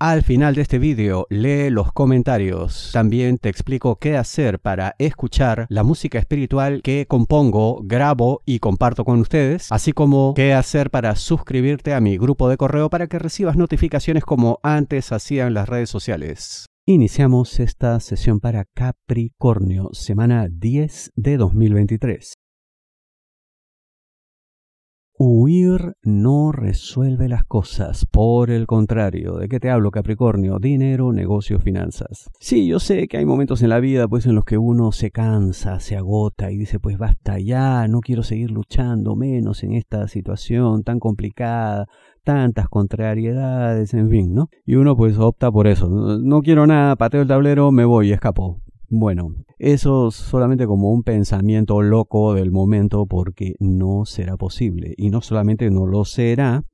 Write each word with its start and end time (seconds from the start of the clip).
al 0.00 0.22
final 0.22 0.54
de 0.54 0.62
este 0.62 0.78
vídeo 0.78 1.26
lee 1.30 1.70
los 1.70 1.90
comentarios. 1.92 2.90
También 2.92 3.38
te 3.38 3.48
explico 3.48 3.96
qué 3.96 4.16
hacer 4.16 4.58
para 4.58 4.94
escuchar 4.98 5.66
la 5.70 5.82
música 5.82 6.18
espiritual 6.18 6.82
que 6.82 7.06
compongo, 7.06 7.80
grabo 7.82 8.42
y 8.44 8.58
comparto 8.58 9.04
con 9.04 9.18
ustedes, 9.20 9.72
así 9.72 9.92
como 9.92 10.34
qué 10.34 10.52
hacer 10.52 10.90
para 10.90 11.16
suscribirte 11.16 11.94
a 11.94 12.00
mi 12.00 12.18
grupo 12.18 12.50
de 12.50 12.58
correo 12.58 12.90
para 12.90 13.06
que 13.06 13.18
recibas 13.18 13.56
notificaciones 13.56 14.24
como 14.24 14.58
antes 14.62 15.10
hacían 15.10 15.54
las 15.54 15.68
redes 15.68 15.88
sociales. 15.88 16.66
Iniciamos 16.84 17.58
esta 17.58 17.98
sesión 18.00 18.38
para 18.38 18.66
Capricornio, 18.74 19.88
semana 19.92 20.48
10 20.50 21.12
de 21.16 21.36
2023. 21.38 22.34
Huir 25.18 25.94
no 26.02 26.52
resuelve 26.52 27.26
las 27.26 27.42
cosas, 27.42 28.04
por 28.04 28.50
el 28.50 28.66
contrario, 28.66 29.36
¿de 29.38 29.48
qué 29.48 29.58
te 29.58 29.70
hablo 29.70 29.90
Capricornio? 29.90 30.58
Dinero, 30.58 31.10
negocio, 31.10 31.58
finanzas. 31.58 32.28
Sí, 32.38 32.66
yo 32.66 32.80
sé 32.80 33.08
que 33.08 33.16
hay 33.16 33.24
momentos 33.24 33.62
en 33.62 33.70
la 33.70 33.80
vida 33.80 34.08
pues 34.08 34.26
en 34.26 34.34
los 34.34 34.44
que 34.44 34.58
uno 34.58 34.92
se 34.92 35.10
cansa, 35.10 35.80
se 35.80 35.96
agota 35.96 36.50
y 36.52 36.58
dice 36.58 36.80
pues 36.80 36.98
basta 36.98 37.38
ya, 37.38 37.88
no 37.88 38.00
quiero 38.00 38.22
seguir 38.22 38.50
luchando 38.50 39.16
menos 39.16 39.62
en 39.62 39.72
esta 39.72 40.06
situación 40.06 40.82
tan 40.82 40.98
complicada, 40.98 41.86
tantas 42.22 42.68
contrariedades, 42.68 43.94
en 43.94 44.10
fin, 44.10 44.34
¿no? 44.34 44.50
Y 44.66 44.74
uno 44.74 44.98
pues 44.98 45.16
opta 45.18 45.50
por 45.50 45.66
eso, 45.66 45.88
no 45.88 46.42
quiero 46.42 46.66
nada, 46.66 46.94
pateo 46.96 47.22
el 47.22 47.28
tablero, 47.28 47.72
me 47.72 47.86
voy 47.86 48.12
escapo. 48.12 48.60
Bueno, 48.88 49.34
eso 49.58 50.10
solamente 50.12 50.66
como 50.66 50.92
un 50.92 51.02
pensamiento 51.02 51.82
loco 51.82 52.34
del 52.34 52.52
momento 52.52 53.06
porque 53.06 53.54
no 53.58 54.04
será 54.04 54.36
posible. 54.36 54.94
Y 54.96 55.10
no 55.10 55.20
solamente 55.22 55.70
no 55.70 55.86
lo 55.86 56.04
será, 56.04 56.64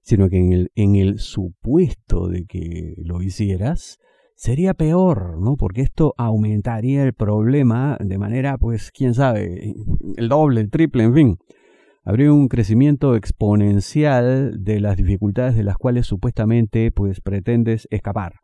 sino 0.00 0.30
que 0.30 0.38
en 0.38 0.52
el, 0.52 0.70
en 0.74 0.96
el 0.96 1.18
supuesto 1.18 2.28
de 2.28 2.46
que 2.46 2.94
lo 2.96 3.20
hicieras, 3.20 3.98
sería 4.34 4.72
peor, 4.72 5.38
¿no? 5.38 5.56
Porque 5.56 5.82
esto 5.82 6.14
aumentaría 6.16 7.02
el 7.02 7.12
problema 7.12 7.98
de 8.00 8.16
manera, 8.16 8.56
pues, 8.56 8.90
quién 8.90 9.12
sabe, 9.12 9.74
el 10.16 10.28
doble, 10.28 10.62
el 10.62 10.70
triple, 10.70 11.02
en 11.04 11.14
fin. 11.14 11.38
Habría 12.04 12.32
un 12.32 12.48
crecimiento 12.48 13.16
exponencial 13.16 14.64
de 14.64 14.80
las 14.80 14.96
dificultades 14.96 15.56
de 15.56 15.64
las 15.64 15.76
cuales 15.76 16.06
supuestamente, 16.06 16.90
pues, 16.92 17.20
pretendes 17.20 17.86
escapar. 17.90 18.36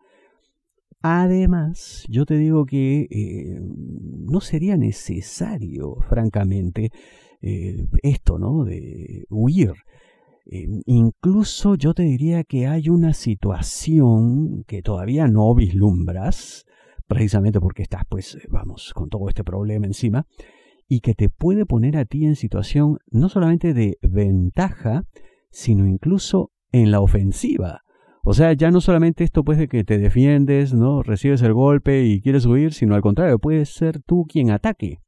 Además, 1.07 2.07
yo 2.09 2.25
te 2.25 2.39
digo 2.39 2.65
que 2.65 3.07
eh, 3.11 3.61
no 3.61 4.41
sería 4.41 4.79
necesario, 4.79 5.97
francamente, 6.09 6.93
eh, 7.43 7.85
esto, 8.03 8.39
¿no? 8.39 8.65
De 8.65 9.27
huir. 9.29 9.75
Eh, 10.47 10.67
incluso 10.87 11.75
yo 11.75 11.93
te 11.93 12.05
diría 12.05 12.43
que 12.43 12.67
hay 12.67 12.89
una 12.89 13.13
situación 13.13 14.65
que 14.67 14.81
todavía 14.81 15.27
no 15.27 15.55
vislumbras, 15.55 16.65
precisamente 17.07 17.61
porque 17.61 17.83
estás, 17.83 18.05
pues, 18.09 18.39
vamos, 18.49 18.95
con 18.95 19.11
todo 19.11 19.29
este 19.29 19.45
problema 19.45 19.85
encima, 19.85 20.27
y 20.89 21.01
que 21.01 21.13
te 21.13 21.29
puede 21.29 21.67
poner 21.67 21.99
a 21.99 22.07
ti 22.07 22.25
en 22.25 22.35
situación 22.35 22.97
no 23.11 23.29
solamente 23.29 23.75
de 23.75 23.99
ventaja, 24.01 25.05
sino 25.51 25.87
incluso 25.87 26.51
en 26.73 26.91
la 26.91 27.03
ofensiva. 27.03 27.84
O 28.27 28.33
sea, 28.33 28.55
ya 28.55 28.71
no 28.71 28.81
solamente 28.81 29.23
esto 29.23 29.45
pues 29.45 29.59
de 29.59 29.69
que 29.69 29.85
te 29.85 29.99
defiendes, 29.99 30.73
¿no? 30.73 31.03
Recibes 31.03 31.43
el 31.43 31.53
golpe 31.53 32.05
y 32.05 32.23
quieres 32.23 32.47
huir, 32.47 32.73
sino 32.73 32.95
al 32.95 33.03
contrario, 33.03 33.39
puedes 33.39 33.75
ser 33.75 34.01
tú 34.01 34.25
quien 34.27 34.51
ataque. 34.51 35.01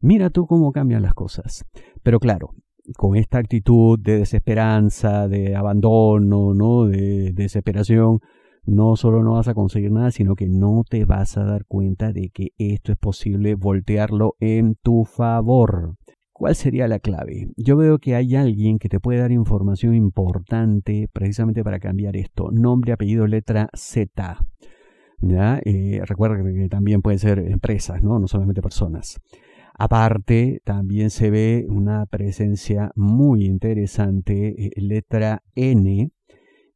Mira 0.00 0.30
tú 0.30 0.46
cómo 0.46 0.72
cambian 0.72 1.02
las 1.02 1.12
cosas. 1.12 1.66
Pero 2.02 2.18
claro, 2.18 2.54
con 2.96 3.14
esta 3.16 3.38
actitud 3.38 3.98
de 3.98 4.20
desesperanza, 4.20 5.28
de 5.28 5.54
abandono, 5.54 6.54
¿no? 6.54 6.86
De, 6.86 7.32
desesperación, 7.34 8.20
no 8.64 8.96
solo 8.96 9.22
no 9.22 9.32
vas 9.32 9.48
a 9.48 9.54
conseguir 9.54 9.92
nada, 9.92 10.10
sino 10.10 10.34
que 10.34 10.48
no 10.48 10.82
te 10.88 11.04
vas 11.04 11.36
a 11.36 11.44
dar 11.44 11.66
cuenta 11.66 12.12
de 12.12 12.30
que 12.30 12.52
esto 12.56 12.90
es 12.90 12.98
posible 12.98 13.54
voltearlo 13.54 14.34
en 14.40 14.76
tu 14.82 15.04
favor. 15.04 15.96
¿Cuál 16.38 16.54
sería 16.54 16.86
la 16.86 16.98
clave? 16.98 17.48
Yo 17.56 17.78
veo 17.78 17.98
que 17.98 18.14
hay 18.14 18.36
alguien 18.36 18.78
que 18.78 18.90
te 18.90 19.00
puede 19.00 19.20
dar 19.20 19.32
información 19.32 19.94
importante 19.94 21.08
precisamente 21.10 21.64
para 21.64 21.80
cambiar 21.80 22.14
esto. 22.14 22.50
Nombre, 22.52 22.92
apellido, 22.92 23.26
letra 23.26 23.70
Z. 23.72 24.36
Eh, 25.64 26.02
recuerda 26.04 26.36
que 26.36 26.68
también 26.68 27.00
pueden 27.00 27.20
ser 27.20 27.38
empresas, 27.38 28.02
¿no? 28.02 28.18
no 28.18 28.28
solamente 28.28 28.60
personas. 28.60 29.18
Aparte, 29.78 30.60
también 30.62 31.08
se 31.08 31.30
ve 31.30 31.64
una 31.70 32.04
presencia 32.04 32.92
muy 32.96 33.46
interesante, 33.46 34.66
eh, 34.66 34.70
letra 34.76 35.42
N, 35.54 36.10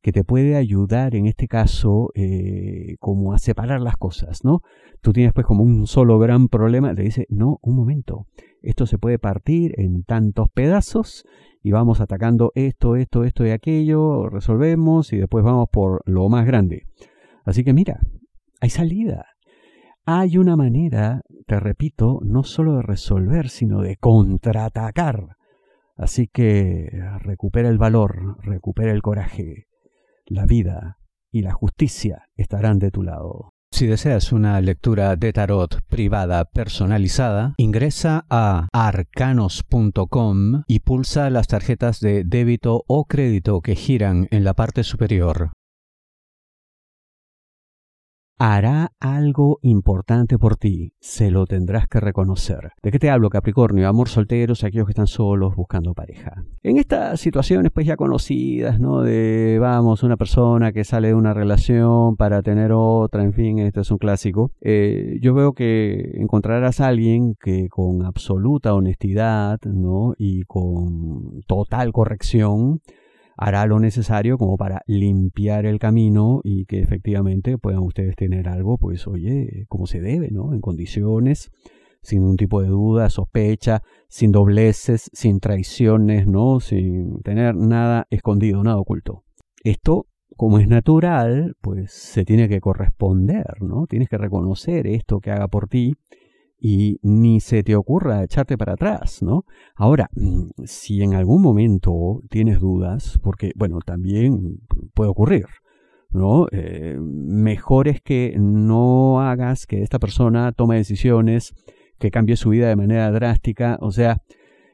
que 0.03 0.13
te 0.13 0.25
puede 0.25 0.57
ayudar 0.57 1.15
en 1.15 1.27
este 1.27 1.47
caso 1.47 2.11
eh, 2.15 2.97
como 3.01 3.33
a 3.33 3.39
separar 3.39 3.81
las 3.81 3.97
cosas, 3.97 4.45
¿no? 4.45 4.61
Tú 5.03 5.13
tienes 5.13 5.33
pues 5.33 5.47
como 5.47 5.63
un 5.63 5.87
solo 5.87 6.19
gran 6.19 6.49
problema, 6.49 6.95
te 6.95 7.03
dice, 7.03 7.27
no, 7.29 7.59
un 7.63 7.77
momento, 7.77 8.27
esto 8.63 8.87
se 8.87 8.99
puede 8.99 9.19
partir 9.19 9.79
en 9.79 10.05
tantos 10.05 10.49
pedazos 10.53 11.25
y 11.63 11.73
vamos 11.73 12.01
atacando 12.01 12.53
esto, 12.55 12.97
esto, 12.97 13.25
esto 13.25 13.47
y 13.47 13.51
aquello, 13.51 14.29
resolvemos 14.29 15.13
y 15.13 15.19
después 15.19 15.45
vamos 15.45 15.69
por 15.71 16.03
lo 16.07 16.29
más 16.29 16.47
grande. 16.47 16.87
Así 17.45 17.65
que 17.65 17.73
mira, 17.73 18.01
hay 18.61 18.71
salida. 18.71 19.27
Hay 20.07 20.39
una 20.39 20.57
manera, 20.57 21.23
te 21.47 21.61
repito, 21.61 22.21
no 22.23 22.43
solo 22.43 22.77
de 22.77 22.83
resolver, 22.83 23.49
sino 23.49 23.81
de 23.83 23.97
contraatacar. 23.97 25.37
Así 25.97 26.27
que 26.27 26.89
recupera 27.21 27.69
el 27.69 27.79
valor, 27.79 28.39
recupera 28.43 28.93
el 28.93 29.03
coraje. 29.03 29.67
La 30.31 30.47
vida 30.47 31.01
y 31.33 31.43
la 31.43 31.51
justicia 31.51 32.29
estarán 32.37 32.79
de 32.79 32.93
tu 32.93 33.03
lado. 33.03 33.51
Si 33.73 33.89
deseas 33.89 34.31
una 34.31 34.61
lectura 34.61 35.17
de 35.17 35.33
tarot 35.33 35.83
privada 35.89 36.45
personalizada, 36.45 37.55
ingresa 37.57 38.27
a 38.31 38.69
arcanos.com 38.73 40.63
y 40.69 40.81
pulsa 40.81 41.31
las 41.31 41.49
tarjetas 41.49 41.99
de 41.99 42.23
débito 42.23 42.85
o 42.87 43.07
crédito 43.07 43.61
que 43.61 43.75
giran 43.75 44.29
en 44.31 44.45
la 44.45 44.55
parte 44.55 44.85
superior 44.85 45.51
hará 48.41 48.93
algo 49.01 49.59
importante 49.61 50.39
por 50.39 50.57
ti, 50.57 50.95
se 50.99 51.31
lo 51.31 51.45
tendrás 51.45 51.87
que 51.87 52.01
reconocer. 52.01 52.73
¿De 52.83 52.91
qué 52.91 52.99
te 52.99 53.11
hablo, 53.11 53.29
Capricornio? 53.29 53.87
Amor 53.87 54.09
solteros, 54.09 54.65
aquellos 54.65 54.87
que 54.87 54.93
están 54.93 55.09
solos 55.09 55.55
buscando 55.55 55.93
pareja. 55.93 56.43
En 56.63 56.79
estas 56.79 57.21
situaciones 57.21 57.71
pues 57.71 57.87
ya 57.87 57.97
conocidas, 57.97 58.81
¿no? 58.81 59.03
De, 59.03 59.59
vamos, 59.61 60.03
una 60.03 60.17
persona 60.17 60.73
que 60.73 60.85
sale 60.85 61.09
de 61.09 61.15
una 61.15 61.35
relación 61.35 62.17
para 62.17 62.41
tener 62.41 62.73
otra, 62.73 63.25
en 63.25 63.35
fin, 63.35 63.59
esto 63.59 63.83
es 63.83 63.91
un 63.91 63.99
clásico. 63.99 64.53
Eh, 64.63 65.19
yo 65.21 65.35
veo 65.35 65.53
que 65.53 66.13
encontrarás 66.15 66.81
a 66.81 66.89
alguien 66.89 67.35
que 67.39 67.69
con 67.69 68.07
absoluta 68.07 68.73
honestidad, 68.73 69.61
¿no? 69.67 70.15
Y 70.17 70.45
con 70.45 71.43
total 71.47 71.93
corrección, 71.93 72.81
hará 73.41 73.65
lo 73.65 73.81
necesario 73.81 74.37
como 74.37 74.59
para 74.59 74.83
limpiar 74.87 75.65
el 75.65 75.79
camino 75.79 76.43
y 76.45 76.67
que 76.67 76.81
efectivamente 76.81 77.57
puedan 77.57 77.83
ustedes 77.83 78.15
tener 78.15 78.49
algo, 78.49 78.77
pues 78.77 79.07
oye, 79.07 79.65
como 79.69 79.87
se 79.87 80.03
debe, 80.03 80.29
¿no? 80.31 80.53
En 80.53 80.61
condiciones, 80.61 81.51
sin 82.03 82.23
un 82.23 82.37
tipo 82.37 82.61
de 82.61 82.69
duda, 82.69 83.09
sospecha, 83.09 83.83
sin 84.11 84.31
dobleces, 84.31 85.09
sin 85.15 85.41
traiciones, 85.41 86.27
¿no? 86.27 86.61
Sin 86.61 87.23
tener 87.23 87.57
nada 87.57 88.07
escondido, 88.11 88.63
nada 88.63 88.77
oculto. 88.77 89.25
Esto, 89.65 90.07
como 90.37 90.59
es 90.59 90.69
natural, 90.69 91.57
pues 91.63 91.93
se 91.93 92.27
tiene 92.27 92.47
que 92.47 92.61
corresponder, 92.61 93.63
¿no? 93.63 93.87
Tienes 93.87 94.11
que 94.11 94.19
reconocer 94.19 94.87
esto 94.87 95.19
que 95.21 95.31
haga 95.31 95.49
por 95.49 95.67
ti 95.67 95.95
y 96.61 96.99
ni 97.03 97.41
se 97.41 97.63
te 97.63 97.75
ocurra 97.75 98.23
echarte 98.23 98.59
para 98.59 98.75
atrás, 98.75 99.23
¿no? 99.23 99.45
Ahora, 99.75 100.11
mm, 100.15 100.51
si 100.65 101.03
en 101.03 101.15
algún 101.15 101.43
momento 101.43 102.21
tienes 102.29 102.61
dudas, 102.61 103.19
porque, 103.23 103.53
bueno, 103.57 103.79
también 103.81 104.61
puede 104.95 105.11
ocurrir, 105.11 105.47
¿no? 106.11 106.47
Eh, 106.53 106.99
mejor 107.01 107.89
es 107.89 108.03
que 108.03 108.37
no 108.39 109.21
hagas 109.23 109.67
que 109.67 109.83
esta 109.83 109.99
persona 109.99 110.53
tome 110.53 110.77
decisiones, 110.77 111.55
que 111.99 112.11
cambie 112.11 112.37
su 112.37 112.51
vida 112.51 112.69
de 112.69 112.77
manera 112.77 113.11
drástica, 113.11 113.79
o 113.81 113.91
sea, 113.91 114.19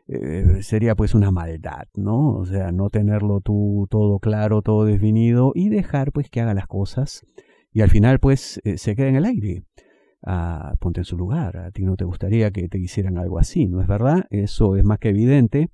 eh, 0.08 0.62
sería 0.62 0.94
pues 0.94 1.14
una 1.14 1.30
maldad, 1.30 1.86
¿no? 1.94 2.36
O 2.36 2.46
sea, 2.46 2.72
no 2.72 2.90
tenerlo 2.90 3.40
tú 3.40 3.86
todo 3.90 4.18
claro, 4.20 4.62
todo 4.62 4.84
definido 4.84 5.52
y 5.54 5.68
dejar 5.68 6.12
pues 6.12 6.30
que 6.30 6.40
haga 6.40 6.54
las 6.54 6.66
cosas 6.68 7.24
y 7.72 7.80
al 7.82 7.90
final 7.90 8.20
pues 8.20 8.60
eh, 8.64 8.78
se 8.78 8.94
queda 8.94 9.08
en 9.08 9.16
el 9.16 9.24
aire. 9.24 9.64
Ponte 10.80 11.00
en 11.00 11.04
su 11.04 11.16
lugar, 11.16 11.56
a 11.56 11.70
ti 11.70 11.84
no 11.84 11.96
te 11.96 12.04
gustaría 12.04 12.50
que 12.50 12.68
te 12.68 12.78
hicieran 12.78 13.16
algo 13.16 13.38
así, 13.38 13.68
¿no 13.68 13.80
es 13.80 13.86
verdad? 13.86 14.26
Eso 14.30 14.74
es 14.76 14.84
más 14.84 14.98
que 14.98 15.10
evidente. 15.10 15.70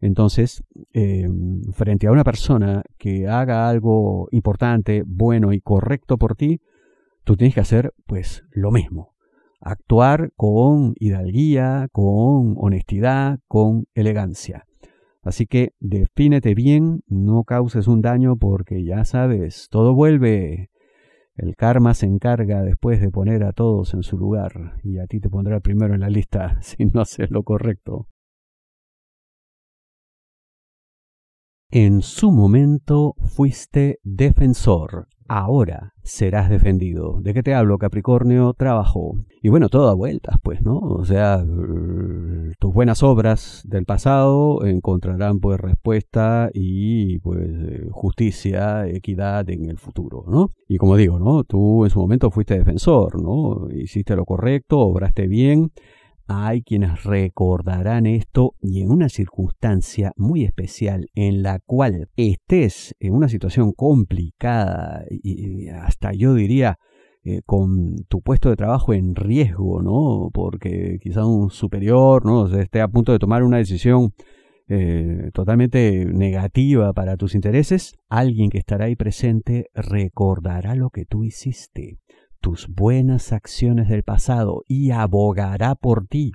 Entonces, 0.00 0.64
eh, 0.92 1.28
frente 1.72 2.08
a 2.08 2.10
una 2.10 2.24
persona 2.24 2.82
que 2.98 3.28
haga 3.28 3.68
algo 3.68 4.28
importante, 4.32 5.04
bueno 5.06 5.52
y 5.52 5.60
correcto 5.60 6.18
por 6.18 6.34
ti, 6.34 6.60
tú 7.22 7.36
tienes 7.36 7.54
que 7.54 7.60
hacer 7.60 7.94
pues 8.06 8.44
lo 8.50 8.72
mismo. 8.72 9.14
Actuar 9.60 10.32
con 10.36 10.94
hidalguía, 10.98 11.88
con 11.92 12.54
honestidad, 12.58 13.38
con 13.46 13.86
elegancia. 13.94 14.66
Así 15.22 15.46
que 15.46 15.72
defínete 15.80 16.54
bien, 16.54 17.02
no 17.06 17.44
causes 17.44 17.86
un 17.86 18.02
daño 18.02 18.36
porque 18.36 18.84
ya 18.84 19.04
sabes, 19.04 19.68
todo 19.70 19.94
vuelve. 19.94 20.68
El 21.36 21.56
karma 21.56 21.94
se 21.94 22.06
encarga 22.06 22.62
después 22.62 23.00
de 23.00 23.10
poner 23.10 23.42
a 23.42 23.52
todos 23.52 23.92
en 23.94 24.04
su 24.04 24.16
lugar 24.16 24.78
y 24.84 24.98
a 24.98 25.06
ti 25.06 25.18
te 25.18 25.28
pondrá 25.28 25.58
primero 25.58 25.94
en 25.94 26.00
la 26.00 26.08
lista 26.08 26.58
si 26.62 26.84
no 26.84 27.00
haces 27.00 27.30
lo 27.30 27.42
correcto. 27.42 28.06
En 31.70 32.02
su 32.02 32.30
momento 32.30 33.16
fuiste 33.18 33.98
defensor, 34.04 35.08
ahora 35.28 35.94
serás 36.02 36.50
defendido. 36.50 37.20
¿De 37.20 37.34
qué 37.34 37.42
te 37.42 37.54
hablo, 37.54 37.78
Capricornio? 37.78 38.54
Trabajo. 38.54 39.16
Y 39.42 39.48
bueno, 39.48 39.68
todo 39.68 39.88
a 39.88 39.94
vueltas, 39.94 40.36
pues, 40.42 40.62
¿no? 40.62 40.78
O 40.78 41.04
sea, 41.04 41.44
tus 42.58 42.74
buenas 42.74 43.02
obras 43.02 43.62
del 43.66 43.84
pasado 43.84 44.64
encontrarán 44.64 45.40
pues 45.40 45.60
respuesta 45.60 46.50
y 46.52 47.18
pues 47.20 47.48
justicia, 47.90 48.86
equidad 48.86 49.48
en 49.50 49.70
el 49.70 49.78
futuro, 49.78 50.24
¿no? 50.28 50.50
Y 50.68 50.78
como 50.78 50.96
digo, 50.96 51.18
¿no? 51.18 51.44
Tú 51.44 51.84
en 51.84 51.90
su 51.90 52.00
momento 52.00 52.30
fuiste 52.30 52.58
defensor, 52.58 53.22
¿no? 53.22 53.68
Hiciste 53.70 54.16
lo 54.16 54.24
correcto, 54.24 54.78
obraste 54.80 55.26
bien 55.26 55.72
hay 56.26 56.62
quienes 56.62 57.04
recordarán 57.04 58.06
esto 58.06 58.54
y 58.60 58.82
en 58.82 58.90
una 58.90 59.08
circunstancia 59.08 60.12
muy 60.16 60.44
especial 60.44 61.06
en 61.14 61.42
la 61.42 61.60
cual 61.60 62.08
estés 62.16 62.94
en 63.00 63.14
una 63.14 63.28
situación 63.28 63.72
complicada 63.72 65.04
y 65.10 65.68
hasta 65.68 66.12
yo 66.12 66.34
diría 66.34 66.78
eh, 67.26 67.40
con 67.46 68.04
tu 68.08 68.20
puesto 68.20 68.50
de 68.50 68.56
trabajo 68.56 68.92
en 68.92 69.14
riesgo, 69.14 69.80
¿no? 69.80 70.28
Porque 70.30 70.98
quizá 71.00 71.24
un 71.24 71.48
superior, 71.48 72.26
¿no? 72.26 72.46
esté 72.58 72.82
a 72.82 72.88
punto 72.88 73.12
de 73.12 73.18
tomar 73.18 73.42
una 73.42 73.56
decisión 73.56 74.12
eh, 74.68 75.30
totalmente 75.32 76.04
negativa 76.04 76.92
para 76.92 77.16
tus 77.16 77.34
intereses, 77.34 77.96
alguien 78.08 78.50
que 78.50 78.58
estará 78.58 78.86
ahí 78.86 78.96
presente 78.96 79.70
recordará 79.74 80.74
lo 80.74 80.90
que 80.90 81.06
tú 81.06 81.24
hiciste 81.24 81.98
tus 82.44 82.68
buenas 82.68 83.32
acciones 83.32 83.88
del 83.88 84.02
pasado 84.02 84.64
y 84.68 84.90
abogará 84.90 85.74
por 85.74 86.06
ti, 86.06 86.32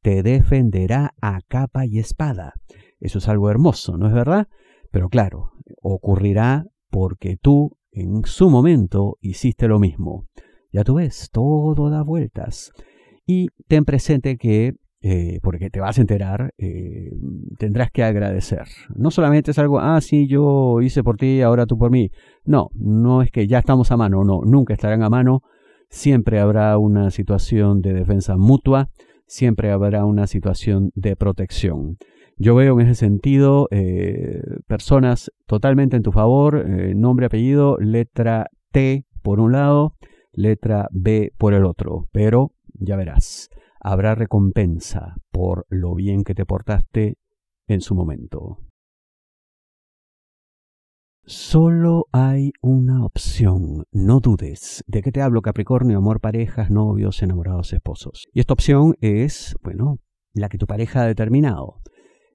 te 0.00 0.22
defenderá 0.22 1.12
a 1.20 1.42
capa 1.46 1.84
y 1.84 1.98
espada. 1.98 2.54
Eso 3.00 3.18
es 3.18 3.28
algo 3.28 3.50
hermoso, 3.50 3.98
¿no 3.98 4.06
es 4.06 4.14
verdad? 4.14 4.48
Pero 4.90 5.10
claro, 5.10 5.52
ocurrirá 5.82 6.64
porque 6.88 7.36
tú 7.36 7.76
en 7.90 8.24
su 8.24 8.48
momento 8.48 9.18
hiciste 9.20 9.68
lo 9.68 9.78
mismo. 9.78 10.26
Ya 10.72 10.84
tú 10.84 10.94
ves, 10.94 11.28
todo 11.30 11.90
da 11.90 12.02
vueltas. 12.02 12.72
Y 13.26 13.48
ten 13.68 13.84
presente 13.84 14.38
que, 14.38 14.72
eh, 15.04 15.40
porque 15.42 15.68
te 15.68 15.80
vas 15.80 15.98
a 15.98 16.00
enterar, 16.00 16.54
eh, 16.58 17.10
tendrás 17.58 17.90
que 17.90 18.04
agradecer. 18.04 18.68
No 18.94 19.10
solamente 19.10 19.50
es 19.50 19.58
algo, 19.58 19.80
ah, 19.80 20.00
sí, 20.00 20.28
yo 20.28 20.80
hice 20.80 21.02
por 21.02 21.16
ti, 21.16 21.42
ahora 21.42 21.66
tú 21.66 21.76
por 21.76 21.90
mí. 21.90 22.12
No, 22.44 22.68
no 22.74 23.20
es 23.20 23.32
que 23.32 23.48
ya 23.48 23.58
estamos 23.58 23.90
a 23.90 23.96
mano, 23.96 24.22
no, 24.22 24.42
nunca 24.44 24.74
estarán 24.74 25.02
a 25.02 25.10
mano. 25.10 25.42
Siempre 25.88 26.38
habrá 26.38 26.78
una 26.78 27.10
situación 27.10 27.80
de 27.80 27.94
defensa 27.94 28.36
mutua, 28.36 28.90
siempre 29.26 29.72
habrá 29.72 30.04
una 30.04 30.28
situación 30.28 30.92
de 30.94 31.16
protección. 31.16 31.98
Yo 32.38 32.54
veo 32.54 32.78
en 32.78 32.86
ese 32.86 32.94
sentido 32.94 33.66
eh, 33.72 34.40
personas 34.68 35.32
totalmente 35.46 35.96
en 35.96 36.02
tu 36.04 36.12
favor, 36.12 36.64
nombre, 36.94 37.26
apellido, 37.26 37.76
letra 37.78 38.46
T 38.70 39.04
por 39.22 39.40
un 39.40 39.50
lado, 39.50 39.96
letra 40.32 40.88
B 40.92 41.32
por 41.38 41.54
el 41.54 41.64
otro, 41.64 42.08
pero 42.12 42.52
ya 42.74 42.96
verás, 42.96 43.50
habrá 43.82 44.14
recompensa 44.14 45.16
por 45.30 45.66
lo 45.68 45.94
bien 45.94 46.24
que 46.24 46.34
te 46.34 46.46
portaste 46.46 47.18
en 47.66 47.80
su 47.80 47.94
momento. 47.94 48.58
Solo 51.24 52.06
hay 52.12 52.52
una 52.60 53.04
opción, 53.04 53.84
no 53.92 54.18
dudes. 54.18 54.82
¿De 54.88 55.02
qué 55.02 55.12
te 55.12 55.22
hablo, 55.22 55.40
Capricornio? 55.40 55.98
Amor, 55.98 56.20
parejas, 56.20 56.70
novios, 56.70 57.22
enamorados, 57.22 57.72
esposos. 57.72 58.24
Y 58.32 58.40
esta 58.40 58.54
opción 58.54 58.96
es, 59.00 59.54
bueno, 59.62 59.98
la 60.34 60.48
que 60.48 60.58
tu 60.58 60.66
pareja 60.66 61.02
ha 61.02 61.06
determinado. 61.06 61.80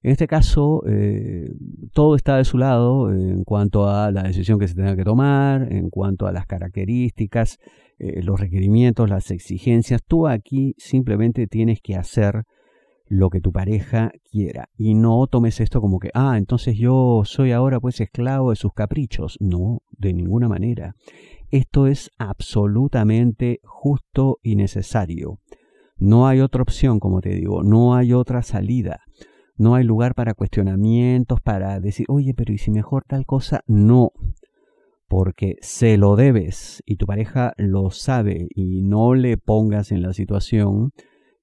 En 0.02 0.12
este 0.12 0.26
caso, 0.26 0.82
eh, 0.88 1.50
todo 1.92 2.14
está 2.14 2.36
de 2.36 2.44
su 2.44 2.56
lado 2.56 3.12
en 3.12 3.44
cuanto 3.44 3.88
a 3.88 4.10
la 4.10 4.22
decisión 4.22 4.58
que 4.58 4.68
se 4.68 4.74
tenga 4.74 4.96
que 4.96 5.04
tomar, 5.04 5.70
en 5.70 5.90
cuanto 5.90 6.26
a 6.26 6.32
las 6.32 6.46
características, 6.46 7.58
eh, 7.98 8.22
los 8.22 8.40
requerimientos, 8.40 9.08
las 9.08 9.30
exigencias. 9.30 10.02
Tú 10.06 10.28
aquí 10.28 10.74
simplemente 10.78 11.46
tienes 11.46 11.80
que 11.80 11.96
hacer 11.96 12.44
lo 13.06 13.30
que 13.30 13.40
tu 13.40 13.52
pareja 13.52 14.12
quiera. 14.30 14.68
Y 14.76 14.94
no 14.94 15.26
tomes 15.26 15.60
esto 15.60 15.80
como 15.80 15.98
que, 15.98 16.10
ah, 16.14 16.36
entonces 16.36 16.76
yo 16.76 17.22
soy 17.24 17.52
ahora 17.52 17.80
pues 17.80 18.00
esclavo 18.00 18.50
de 18.50 18.56
sus 18.56 18.72
caprichos. 18.72 19.36
No, 19.40 19.82
de 19.90 20.12
ninguna 20.12 20.48
manera. 20.48 20.94
Esto 21.50 21.86
es 21.86 22.10
absolutamente 22.18 23.60
justo 23.64 24.38
y 24.42 24.56
necesario. 24.56 25.38
No 25.96 26.28
hay 26.28 26.40
otra 26.40 26.62
opción, 26.62 27.00
como 27.00 27.20
te 27.20 27.30
digo, 27.30 27.62
no 27.62 27.94
hay 27.94 28.12
otra 28.12 28.42
salida. 28.42 29.00
No 29.56 29.74
hay 29.74 29.82
lugar 29.82 30.14
para 30.14 30.34
cuestionamientos, 30.34 31.40
para 31.40 31.80
decir, 31.80 32.06
oye, 32.08 32.32
pero 32.32 32.52
¿y 32.52 32.58
si 32.58 32.70
mejor 32.70 33.02
tal 33.08 33.26
cosa? 33.26 33.62
No, 33.66 34.12
porque 35.08 35.56
se 35.60 35.96
lo 35.96 36.14
debes 36.16 36.82
y 36.86 36.96
tu 36.96 37.06
pareja 37.06 37.54
lo 37.56 37.90
sabe 37.90 38.48
y 38.54 38.82
no 38.82 39.14
le 39.14 39.38
pongas 39.38 39.90
en 39.90 40.02
la 40.02 40.12
situación 40.12 40.92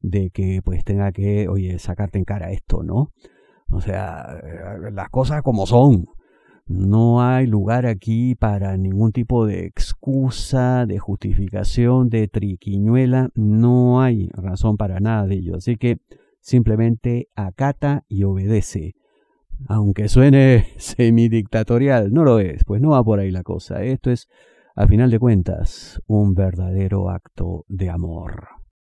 de 0.02 0.30
que 0.30 0.62
pues 0.64 0.84
tenga 0.84 1.12
que, 1.12 1.48
oye, 1.48 1.80
sacarte 1.80 2.20
en 2.20 2.26
cara 2.26 2.52
esto, 2.52 2.84
¿no? 2.84 3.12
O 3.70 3.82
sea, 3.82 4.40
eh, 4.44 4.92
las 4.92 5.10
cosas 5.10 5.42
como 5.42 5.66
son. 5.66 6.06
No 6.68 7.22
hay 7.22 7.46
lugar 7.46 7.86
aquí 7.86 8.34
para 8.34 8.76
ningún 8.78 9.12
tipo 9.12 9.46
de 9.46 9.66
excusa, 9.66 10.86
de 10.88 10.98
justificación, 10.98 12.10
de 12.10 12.28
triquiñuela. 12.28 13.30
No 13.36 14.02
hay 14.02 14.30
razón 14.34 14.78
para 14.78 15.00
nada 15.00 15.28
de 15.28 15.36
ello. 15.36 15.58
Así 15.58 15.78
que 15.78 15.98
simplemente 16.40 17.28
acata 17.36 18.04
y 18.08 18.24
obedece. 18.24 18.96
Aunque 19.68 20.08
suene 20.08 20.68
semidictatorial, 20.78 22.14
no 22.14 22.24
lo 22.24 22.40
es, 22.40 22.64
pues 22.64 22.82
no 22.82 22.92
va 22.92 23.04
por 23.04 23.20
ahí 23.20 23.32
la 23.32 23.44
cosa. 23.44 23.84
Esto 23.84 24.12
es, 24.12 24.28
a 24.76 24.88
final 24.88 25.10
de 25.10 25.20
cuentas, 25.20 26.02
un 26.08 26.34
verdadero 26.34 27.10
acto 27.10 27.66
de 27.68 27.90
amor. 27.90 28.55